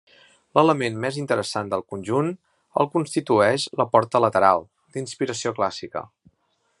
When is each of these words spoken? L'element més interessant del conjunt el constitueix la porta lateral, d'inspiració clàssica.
L'element 0.59 0.95
més 1.03 1.19
interessant 1.23 1.69
del 1.73 1.83
conjunt 1.93 2.31
el 2.85 2.89
constitueix 2.97 3.69
la 3.83 3.87
porta 3.97 4.25
lateral, 4.27 4.67
d'inspiració 4.97 5.57
clàssica. 5.61 6.07